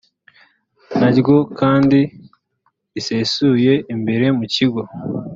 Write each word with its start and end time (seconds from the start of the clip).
nyaryo 0.97 1.37
kandi 1.59 1.99
risesuye 2.93 3.73
imbere 3.93 4.25
mu 4.37 4.45
kigo 4.53 4.81